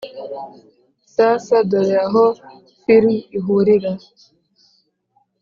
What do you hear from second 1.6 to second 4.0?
dore aho film ihurira